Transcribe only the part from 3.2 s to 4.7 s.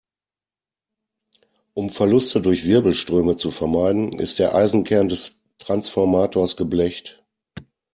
zu vermeiden, ist der